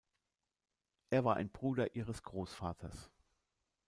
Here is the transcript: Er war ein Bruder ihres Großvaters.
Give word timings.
Er 1.11 1.25
war 1.25 1.35
ein 1.35 1.51
Bruder 1.51 1.93
ihres 1.95 2.23
Großvaters. 2.23 3.11